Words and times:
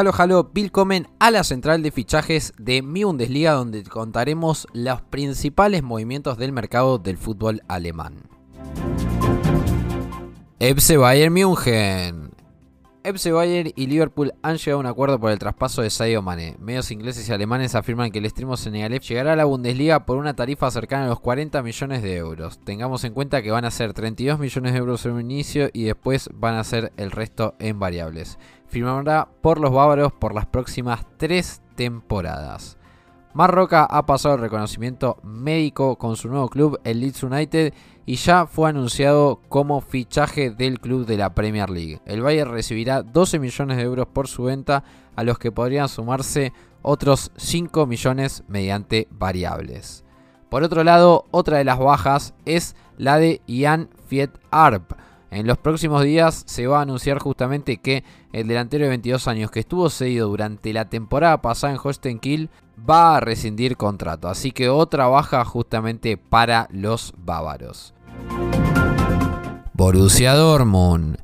Halo 0.00 0.12
Halo, 0.16 0.50
willkommen 0.54 1.08
a 1.18 1.30
la 1.30 1.44
central 1.44 1.82
de 1.82 1.90
fichajes 1.90 2.54
de 2.56 2.80
mi 2.80 3.04
Bundesliga 3.04 3.52
donde 3.52 3.82
contaremos 3.84 4.66
los 4.72 5.02
principales 5.02 5.82
movimientos 5.82 6.38
del 6.38 6.52
mercado 6.52 6.96
del 6.96 7.18
fútbol 7.18 7.60
alemán. 7.68 8.22
FC 10.58 10.96
Bayern 10.96 11.34
München. 11.34 12.29
FC 13.02 13.32
Bayern 13.32 13.72
y 13.76 13.86
Liverpool 13.86 14.34
han 14.42 14.56
llegado 14.58 14.76
a 14.76 14.80
un 14.80 14.86
acuerdo 14.86 15.18
por 15.18 15.30
el 15.30 15.38
traspaso 15.38 15.80
de 15.80 15.90
Sadio 15.90 16.20
Mane. 16.20 16.56
Medios 16.60 16.90
ingleses 16.90 17.28
y 17.28 17.32
alemanes 17.32 17.74
afirman 17.74 18.10
que 18.10 18.18
el 18.18 18.26
extremo 18.26 18.56
senegalés 18.56 19.08
llegará 19.08 19.32
a 19.32 19.36
la 19.36 19.46
Bundesliga 19.46 20.04
por 20.04 20.18
una 20.18 20.34
tarifa 20.34 20.70
cercana 20.70 21.06
a 21.06 21.08
los 21.08 21.20
40 21.20 21.62
millones 21.62 22.02
de 22.02 22.16
euros. 22.16 22.58
Tengamos 22.62 23.04
en 23.04 23.14
cuenta 23.14 23.42
que 23.42 23.50
van 23.50 23.64
a 23.64 23.70
ser 23.70 23.94
32 23.94 24.38
millones 24.38 24.72
de 24.72 24.78
euros 24.78 25.06
en 25.06 25.12
un 25.12 25.20
inicio 25.20 25.70
y 25.72 25.84
después 25.84 26.28
van 26.34 26.56
a 26.56 26.64
ser 26.64 26.92
el 26.96 27.10
resto 27.10 27.54
en 27.58 27.78
variables. 27.78 28.38
Firmará 28.66 29.28
por 29.40 29.60
los 29.60 29.72
bávaros 29.72 30.12
por 30.12 30.34
las 30.34 30.46
próximas 30.46 31.06
tres 31.16 31.62
temporadas. 31.76 32.79
Marroca 33.32 33.84
ha 33.84 34.06
pasado 34.06 34.34
el 34.34 34.40
reconocimiento 34.40 35.18
médico 35.22 35.96
con 35.96 36.16
su 36.16 36.28
nuevo 36.28 36.48
club, 36.48 36.80
el 36.82 37.00
Leeds 37.00 37.22
United, 37.22 37.72
y 38.04 38.16
ya 38.16 38.46
fue 38.46 38.68
anunciado 38.68 39.40
como 39.48 39.80
fichaje 39.80 40.50
del 40.50 40.80
club 40.80 41.06
de 41.06 41.16
la 41.16 41.32
Premier 41.32 41.70
League. 41.70 42.00
El 42.06 42.22
Bayern 42.22 42.50
recibirá 42.50 43.02
12 43.02 43.38
millones 43.38 43.76
de 43.76 43.84
euros 43.84 44.08
por 44.08 44.26
su 44.26 44.44
venta, 44.44 44.82
a 45.14 45.22
los 45.22 45.38
que 45.38 45.52
podrían 45.52 45.88
sumarse 45.88 46.52
otros 46.82 47.30
5 47.36 47.86
millones 47.86 48.42
mediante 48.48 49.06
variables. 49.12 50.04
Por 50.48 50.64
otro 50.64 50.82
lado, 50.82 51.26
otra 51.30 51.58
de 51.58 51.64
las 51.64 51.78
bajas 51.78 52.34
es 52.46 52.74
la 52.98 53.18
de 53.18 53.40
Ian 53.46 53.90
Fiet 54.08 54.30
Arp 54.50 54.92
en 55.30 55.46
los 55.46 55.58
próximos 55.58 56.02
días 56.02 56.42
se 56.46 56.66
va 56.66 56.80
a 56.80 56.82
anunciar 56.82 57.20
justamente 57.20 57.76
que 57.76 58.02
el 58.32 58.48
delantero 58.48 58.84
de 58.84 58.90
22 58.90 59.28
años 59.28 59.50
que 59.52 59.60
estuvo 59.60 59.88
cedido 59.88 60.28
durante 60.28 60.72
la 60.72 60.88
temporada 60.88 61.40
pasada 61.40 61.72
en 61.72 61.78
Holstein 61.82 62.18
va 62.88 63.16
a 63.16 63.20
rescindir 63.20 63.76
contrato. 63.76 64.28
Así 64.28 64.52
que 64.52 64.68
otra 64.68 65.06
baja 65.06 65.44
justamente 65.44 66.16
para 66.16 66.68
los 66.70 67.12
bávaros. 67.16 67.94
Borussia 69.72 70.34
Dortmund. 70.34 71.16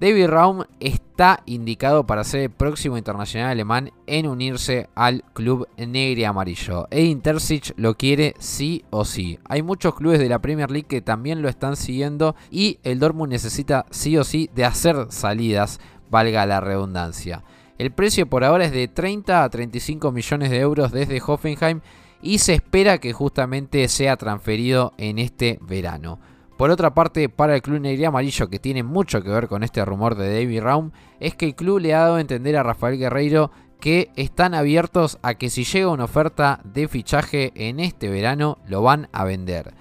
David 0.00 0.28
Raum 0.28 0.62
está 0.80 1.42
indicado 1.44 2.06
para 2.06 2.24
ser 2.24 2.40
el 2.40 2.50
próximo 2.50 2.96
internacional 2.96 3.50
alemán 3.50 3.92
en 4.06 4.26
unirse 4.26 4.88
al 4.94 5.22
club 5.34 5.68
negro 5.76 6.20
y 6.20 6.24
amarillo. 6.24 6.88
E 6.90 7.02
Intercic 7.04 7.74
lo 7.76 7.94
quiere 7.98 8.34
sí 8.38 8.82
o 8.88 9.04
sí. 9.04 9.38
Hay 9.46 9.62
muchos 9.62 9.94
clubes 9.94 10.18
de 10.18 10.30
la 10.30 10.38
Premier 10.38 10.70
League 10.70 10.88
que 10.88 11.02
también 11.02 11.42
lo 11.42 11.50
están 11.50 11.76
siguiendo 11.76 12.34
y 12.50 12.78
el 12.82 12.98
Dortmund 12.98 13.30
necesita 13.30 13.84
sí 13.90 14.16
o 14.16 14.24
sí 14.24 14.48
de 14.54 14.64
hacer 14.64 15.08
salidas, 15.10 15.80
valga 16.10 16.46
la 16.46 16.60
redundancia. 16.60 17.44
El 17.80 17.92
precio 17.92 18.26
por 18.26 18.44
ahora 18.44 18.66
es 18.66 18.72
de 18.72 18.88
30 18.88 19.42
a 19.42 19.48
35 19.48 20.12
millones 20.12 20.50
de 20.50 20.58
euros 20.58 20.92
desde 20.92 21.22
Hoffenheim 21.26 21.80
y 22.20 22.36
se 22.36 22.52
espera 22.52 22.98
que 22.98 23.14
justamente 23.14 23.88
sea 23.88 24.18
transferido 24.18 24.92
en 24.98 25.18
este 25.18 25.58
verano. 25.62 26.20
Por 26.58 26.68
otra 26.68 26.92
parte, 26.92 27.30
para 27.30 27.54
el 27.54 27.62
club 27.62 27.80
negro 27.80 28.08
amarillo, 28.08 28.50
que 28.50 28.58
tiene 28.58 28.82
mucho 28.82 29.22
que 29.22 29.30
ver 29.30 29.48
con 29.48 29.62
este 29.62 29.82
rumor 29.82 30.14
de 30.14 30.30
David 30.30 30.60
Raum, 30.60 30.90
es 31.20 31.34
que 31.34 31.46
el 31.46 31.54
club 31.54 31.78
le 31.78 31.94
ha 31.94 32.00
dado 32.00 32.16
a 32.16 32.20
entender 32.20 32.54
a 32.58 32.62
Rafael 32.62 32.98
Guerreiro 32.98 33.50
que 33.80 34.10
están 34.14 34.52
abiertos 34.52 35.18
a 35.22 35.32
que 35.32 35.48
si 35.48 35.64
llega 35.64 35.88
una 35.88 36.04
oferta 36.04 36.60
de 36.64 36.86
fichaje 36.86 37.50
en 37.54 37.80
este 37.80 38.10
verano, 38.10 38.58
lo 38.66 38.82
van 38.82 39.08
a 39.10 39.24
vender. 39.24 39.72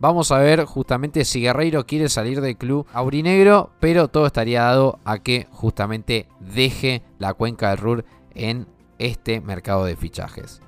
Vamos 0.00 0.30
a 0.30 0.38
ver 0.38 0.64
justamente 0.64 1.24
si 1.24 1.40
Guerreiro 1.40 1.84
quiere 1.84 2.08
salir 2.08 2.40
del 2.40 2.56
club 2.56 2.86
aurinegro, 2.92 3.70
pero 3.80 4.06
todo 4.06 4.26
estaría 4.26 4.62
dado 4.62 5.00
a 5.04 5.18
que 5.18 5.48
justamente 5.50 6.28
deje 6.38 7.02
la 7.18 7.34
cuenca 7.34 7.70
del 7.70 7.78
Ruhr 7.78 8.04
en 8.34 8.68
este 8.98 9.40
mercado 9.40 9.84
de 9.84 9.96
fichajes. 9.96 10.60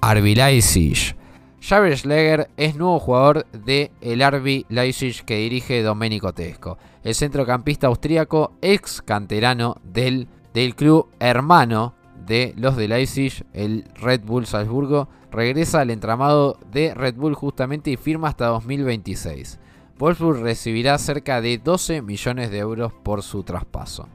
Arbilaisic 0.00 1.14
Javier 1.60 1.98
Schleger 1.98 2.50
es 2.56 2.74
nuevo 2.74 2.98
jugador 2.98 3.46
de 3.52 3.90
RB 4.00 4.64
Leipzig 4.70 5.22
que 5.26 5.36
dirige 5.36 5.82
Domenico 5.82 6.32
Tesco. 6.32 6.78
El 7.02 7.14
centrocampista 7.14 7.88
austríaco, 7.88 8.54
ex 8.62 9.02
canterano 9.02 9.76
del, 9.84 10.26
del 10.54 10.74
club 10.74 11.10
hermano 11.20 11.94
de 12.26 12.54
los 12.56 12.76
de 12.76 12.88
Leipzig, 12.88 13.44
el 13.52 13.84
Red 13.94 14.22
Bull 14.24 14.46
Salzburgo, 14.46 15.08
regresa 15.30 15.80
al 15.80 15.90
entramado 15.90 16.58
de 16.72 16.94
Red 16.94 17.14
Bull 17.16 17.34
justamente 17.34 17.90
y 17.90 17.96
firma 17.96 18.28
hasta 18.28 18.46
2026. 18.46 19.58
Wolfsburg 19.98 20.40
recibirá 20.40 20.96
cerca 20.98 21.40
de 21.40 21.58
12 21.58 22.02
millones 22.02 22.50
de 22.50 22.58
euros 22.58 22.92
por 22.92 23.22
su 23.22 23.42
traspaso. 23.42 24.08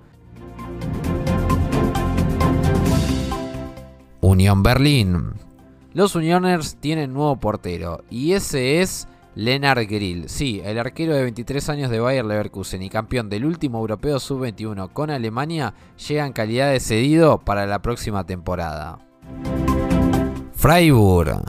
Unión 4.22 4.64
Berlín. 4.64 5.34
Los 5.94 6.16
Unioners 6.16 6.78
tienen 6.78 7.14
nuevo 7.14 7.36
portero 7.38 8.04
y 8.09 8.34
ese 8.34 8.81
es 8.81 9.08
Lennart 9.36 9.88
Grill. 9.88 10.28
Sí, 10.28 10.62
el 10.66 10.80
arquero 10.80 11.14
de 11.14 11.22
23 11.22 11.70
años 11.70 11.92
de 11.92 12.00
Bayer 12.00 12.25
Leverkusen 12.25 12.81
y 12.81 12.90
campeón 12.90 13.30
del 13.30 13.46
último 13.46 13.80
europeo 13.80 14.20
sub-21 14.20 14.92
con 14.92 15.12
Alemania 15.12 15.75
llega 16.08 16.25
en 16.25 16.34
calidad 16.34 16.72
de 16.72 16.80
cedido 16.80 17.38
para 17.38 17.68
la 17.68 17.81
próxima 17.81 18.25
temporada. 18.25 18.98
Freiburg. 20.66 21.44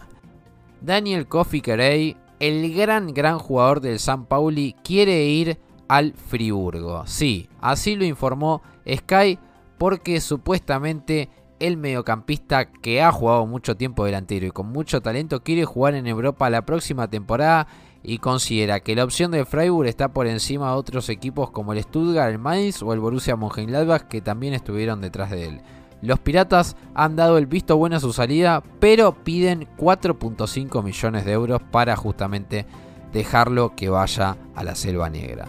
Daniel 0.82 1.26
Kofi 1.26 1.62
Carey, 1.62 2.18
el 2.38 2.74
gran 2.74 3.14
gran 3.14 3.38
jugador 3.38 3.80
del 3.80 3.98
San 3.98 4.26
Pauli, 4.26 4.76
quiere 4.84 5.24
ir 5.24 5.58
al 5.88 6.12
Friburgo. 6.12 7.06
Sí, 7.06 7.48
así 7.62 7.96
lo 7.96 8.04
informó 8.04 8.60
Sky 8.86 9.38
porque 9.78 10.20
supuestamente 10.20 11.30
el 11.60 11.78
mediocampista 11.78 12.66
que 12.66 13.00
ha 13.00 13.10
jugado 13.10 13.46
mucho 13.46 13.74
tiempo 13.74 14.04
delantero 14.04 14.44
y 14.44 14.50
con 14.50 14.66
mucho 14.66 15.00
talento 15.00 15.42
quiere 15.42 15.64
jugar 15.64 15.94
en 15.94 16.06
Europa 16.06 16.50
la 16.50 16.66
próxima 16.66 17.08
temporada 17.08 17.68
y 18.02 18.18
considera 18.18 18.80
que 18.80 18.94
la 18.94 19.04
opción 19.04 19.30
de 19.30 19.46
Freiburg 19.46 19.88
está 19.88 20.08
por 20.08 20.26
encima 20.26 20.72
de 20.72 20.76
otros 20.76 21.08
equipos 21.08 21.50
como 21.50 21.72
el 21.72 21.82
Stuttgart, 21.82 22.32
el 22.32 22.38
Mainz 22.38 22.82
o 22.82 22.92
el 22.92 23.00
Borussia 23.00 23.34
Mönchengladbach 23.34 24.08
que 24.08 24.20
también 24.20 24.52
estuvieron 24.52 25.00
detrás 25.00 25.30
de 25.30 25.46
él. 25.46 25.62
Los 26.02 26.18
Piratas 26.20 26.76
han 26.94 27.16
dado 27.16 27.38
el 27.38 27.46
visto 27.46 27.76
bueno 27.76 27.96
a 27.96 28.00
su 28.00 28.12
salida, 28.12 28.62
pero 28.80 29.24
piden 29.24 29.68
4.5 29.76 30.82
millones 30.82 31.24
de 31.24 31.32
euros 31.32 31.60
para 31.70 31.96
justamente 31.96 32.66
dejarlo 33.12 33.74
que 33.74 33.88
vaya 33.88 34.36
a 34.54 34.64
la 34.64 34.74
Selva 34.74 35.08
Negra. 35.08 35.46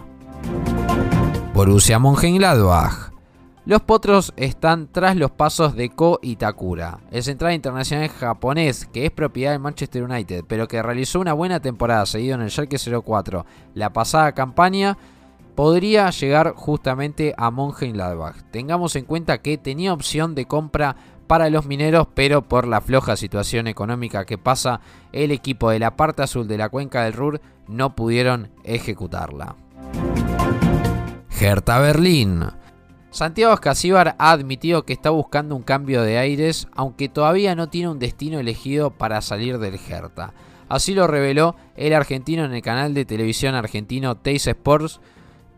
Borussia 1.54 1.98
Mönchengladbach 1.98 3.18
los 3.68 3.82
potros 3.82 4.32
están 4.38 4.88
tras 4.90 5.14
los 5.14 5.30
pasos 5.30 5.76
de 5.76 5.90
Ko 5.90 6.20
Itakura, 6.22 7.00
el 7.10 7.22
central 7.22 7.52
internacional 7.52 8.08
japonés 8.08 8.86
que 8.86 9.04
es 9.04 9.10
propiedad 9.10 9.50
del 9.52 9.60
Manchester 9.60 10.04
United, 10.04 10.44
pero 10.48 10.66
que 10.66 10.82
realizó 10.82 11.20
una 11.20 11.34
buena 11.34 11.60
temporada 11.60 12.06
seguido 12.06 12.36
en 12.36 12.40
el 12.40 12.50
Schalke 12.50 12.78
04 12.78 13.44
la 13.74 13.92
pasada 13.92 14.32
campaña, 14.32 14.96
podría 15.58 16.08
llegar 16.10 16.52
justamente 16.54 17.34
a 17.36 17.50
Mönchengladbach. 17.50 18.44
Tengamos 18.52 18.94
en 18.94 19.04
cuenta 19.04 19.42
que 19.42 19.58
tenía 19.58 19.92
opción 19.92 20.36
de 20.36 20.44
compra 20.44 20.94
para 21.26 21.50
los 21.50 21.66
mineros, 21.66 22.06
pero 22.14 22.42
por 22.42 22.64
la 22.64 22.80
floja 22.80 23.16
situación 23.16 23.66
económica 23.66 24.24
que 24.24 24.38
pasa 24.38 24.80
el 25.10 25.32
equipo 25.32 25.70
de 25.70 25.80
la 25.80 25.96
parte 25.96 26.22
azul 26.22 26.46
de 26.46 26.58
la 26.58 26.68
cuenca 26.68 27.02
del 27.02 27.14
Ruhr 27.14 27.40
no 27.66 27.96
pudieron 27.96 28.52
ejecutarla. 28.62 29.56
Hertha 31.40 31.80
Berlín 31.80 32.44
Santiago 33.10 33.52
Escasíbar 33.52 34.14
ha 34.16 34.30
admitido 34.30 34.84
que 34.84 34.92
está 34.92 35.10
buscando 35.10 35.56
un 35.56 35.64
cambio 35.64 36.02
de 36.02 36.18
aires, 36.18 36.68
aunque 36.76 37.08
todavía 37.08 37.56
no 37.56 37.68
tiene 37.68 37.88
un 37.88 37.98
destino 37.98 38.38
elegido 38.38 38.90
para 38.90 39.20
salir 39.22 39.58
del 39.58 39.74
Hertha. 39.74 40.34
Así 40.68 40.94
lo 40.94 41.08
reveló 41.08 41.56
el 41.74 41.94
argentino 41.94 42.44
en 42.44 42.52
el 42.52 42.62
canal 42.62 42.94
de 42.94 43.04
televisión 43.04 43.56
argentino 43.56 44.18
Teis 44.18 44.46
Sports 44.46 45.00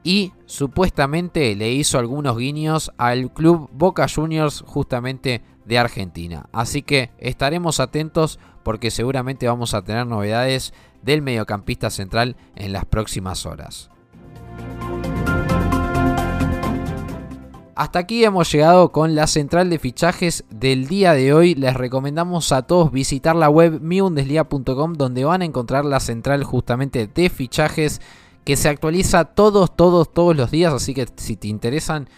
y 0.03 0.33
supuestamente 0.47 1.55
le 1.57 1.73
hizo 1.73 1.99
algunos 1.99 2.37
guiños 2.37 2.91
al 2.97 3.33
club 3.33 3.69
Boca 3.73 4.07
Juniors 4.09 4.65
justamente 4.67 5.43
de 5.65 5.79
Argentina. 5.79 6.49
Así 6.53 6.83
que 6.83 7.11
estaremos 7.19 7.81
atentos 7.81 8.39
porque 8.63 8.91
seguramente 8.91 9.47
vamos 9.47 9.75
a 9.75 9.83
tener 9.83 10.07
novedades 10.07 10.73
del 11.03 11.23
mediocampista 11.23 11.91
central 11.91 12.37
en 12.57 12.73
las 12.73 12.85
próximas 12.85 13.47
horas. 13.47 13.91
Hasta 17.81 17.99
aquí 18.01 18.25
hemos 18.25 18.53
llegado 18.53 18.93
con 18.93 19.15
la 19.15 19.27
central 19.27 19.71
de 19.71 19.79
fichajes 19.79 20.45
del 20.51 20.87
día 20.87 21.15
de 21.15 21.33
hoy. 21.33 21.55
Les 21.55 21.73
recomendamos 21.73 22.53
a 22.53 22.61
todos 22.63 22.93
visitar 22.93 23.35
la 23.35 23.49
web 23.49 23.81
miundeslia.com 23.81 24.93
donde 24.93 25.25
van 25.25 25.41
a 25.41 25.47
encontrar 25.47 25.87
la 25.87 26.01
central 26.01 26.45
justamente 26.45 27.07
de 27.07 27.31
fichajes 27.31 28.03
que 28.51 28.57
se 28.57 28.69
actualiza 28.69 29.27
todos, 29.27 29.77
todos, 29.77 30.13
todos 30.13 30.37
los 30.37 30.51
días. 30.51 30.75
Así 30.75 30.93
que 30.93 31.07
si 31.15 31.37
te 31.37 31.47
interesan 31.47 32.09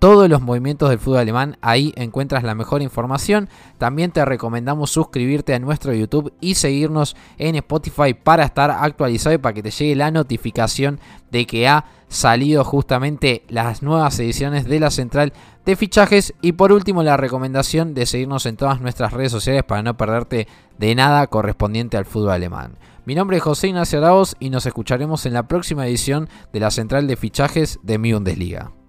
todos 0.00 0.28
los 0.30 0.40
movimientos 0.40 0.88
del 0.88 0.98
fútbol 0.98 1.18
alemán. 1.18 1.58
Ahí 1.60 1.92
encuentras 1.94 2.42
la 2.42 2.56
mejor 2.56 2.82
información. 2.82 3.48
También 3.78 4.10
te 4.10 4.24
recomendamos 4.24 4.90
suscribirte 4.90 5.54
a 5.54 5.60
nuestro 5.60 5.92
YouTube 5.92 6.32
y 6.40 6.54
seguirnos 6.54 7.14
en 7.38 7.54
Spotify 7.54 8.14
para 8.14 8.44
estar 8.44 8.70
actualizado 8.70 9.34
y 9.34 9.38
para 9.38 9.52
que 9.52 9.62
te 9.62 9.70
llegue 9.70 9.94
la 9.94 10.10
notificación 10.10 10.98
de 11.30 11.46
que 11.46 11.68
ha 11.68 11.84
salido 12.08 12.64
justamente 12.64 13.44
las 13.48 13.82
nuevas 13.82 14.18
ediciones 14.18 14.64
de 14.64 14.80
la 14.80 14.90
central 14.90 15.34
de 15.66 15.76
fichajes. 15.76 16.32
Y 16.40 16.52
por 16.52 16.72
último, 16.72 17.02
la 17.02 17.18
recomendación 17.18 17.92
de 17.92 18.06
seguirnos 18.06 18.46
en 18.46 18.56
todas 18.56 18.80
nuestras 18.80 19.12
redes 19.12 19.30
sociales 19.30 19.64
para 19.64 19.82
no 19.82 19.98
perderte 19.98 20.48
de 20.78 20.94
nada 20.94 21.26
correspondiente 21.26 21.98
al 21.98 22.06
fútbol 22.06 22.30
alemán. 22.30 22.78
Mi 23.04 23.14
nombre 23.14 23.36
es 23.36 23.42
José 23.42 23.68
Ignacio 23.68 23.98
Arauz 23.98 24.34
y 24.40 24.48
nos 24.48 24.64
escucharemos 24.64 25.26
en 25.26 25.34
la 25.34 25.46
próxima 25.46 25.86
edición 25.86 26.28
de 26.54 26.60
la 26.60 26.70
central 26.70 27.06
de 27.06 27.16
fichajes 27.16 27.78
de 27.82 27.98
mi 27.98 28.14
Bundesliga. 28.14 28.79